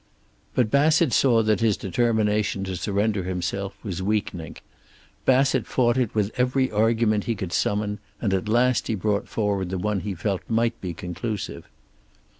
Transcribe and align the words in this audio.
But 0.55 0.71
Bassett 0.71 1.13
saw 1.13 1.43
that 1.43 1.59
his 1.59 1.77
determination 1.77 2.63
to 2.63 2.75
surrender 2.75 3.21
himself 3.23 3.75
was 3.83 4.01
weakening. 4.01 4.57
Bassett 5.25 5.67
fought 5.67 5.95
it 5.95 6.15
with 6.15 6.31
every 6.37 6.71
argument 6.71 7.25
he 7.25 7.35
could 7.35 7.53
summon, 7.53 7.99
and 8.19 8.33
at 8.33 8.49
last 8.49 8.87
he 8.87 8.95
brought 8.95 9.29
forward 9.29 9.69
the 9.69 9.77
one 9.77 9.99
he 9.99 10.15
felt 10.15 10.41
might 10.49 10.81
be 10.81 10.95
conclusive. 10.95 11.65